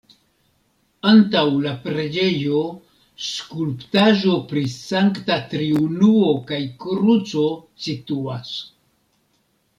[1.09, 2.61] Antaŭ la preĝejo
[3.25, 7.47] skulptaĵo pri Sankta Triunuo kaj kruco
[7.87, 8.57] situas.